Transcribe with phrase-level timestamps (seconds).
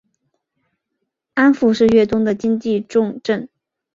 [1.35, 3.47] 庵埠是粤东的经济重镇。